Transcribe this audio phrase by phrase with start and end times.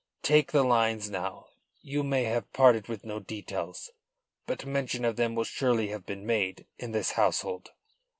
[0.23, 1.45] Take the lines now:
[1.83, 3.91] you may have parted with no details.
[4.47, 7.69] But mention of them will surely have been made in this household.